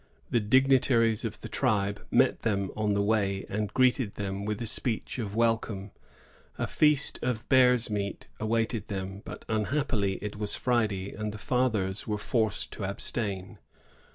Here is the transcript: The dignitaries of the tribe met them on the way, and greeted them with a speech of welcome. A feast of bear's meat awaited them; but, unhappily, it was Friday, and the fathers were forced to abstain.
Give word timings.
The 0.31 0.39
dignitaries 0.39 1.23
of 1.23 1.41
the 1.41 1.47
tribe 1.47 2.03
met 2.09 2.41
them 2.41 2.71
on 2.75 2.95
the 2.95 3.03
way, 3.03 3.45
and 3.47 3.71
greeted 3.71 4.15
them 4.15 4.45
with 4.45 4.59
a 4.59 4.65
speech 4.65 5.19
of 5.19 5.35
welcome. 5.35 5.91
A 6.57 6.65
feast 6.65 7.19
of 7.21 7.47
bear's 7.49 7.91
meat 7.91 8.25
awaited 8.39 8.87
them; 8.87 9.21
but, 9.23 9.45
unhappily, 9.47 10.13
it 10.19 10.37
was 10.37 10.55
Friday, 10.55 11.13
and 11.13 11.31
the 11.31 11.37
fathers 11.37 12.07
were 12.07 12.17
forced 12.17 12.71
to 12.71 12.83
abstain. 12.83 13.59